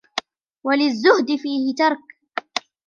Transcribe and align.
وَلِلزُّهْدِ 0.63 1.31
فِيهِ 1.39 1.73
تَرْكٌ 1.77 2.01